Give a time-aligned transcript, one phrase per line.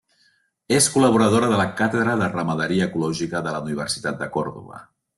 [0.77, 4.87] És col·laboradora de la càtedra de ramaderia ecològica de la Universitat de Còrdova.